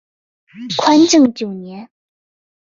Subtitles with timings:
[0.77, 1.87] 宽政九年。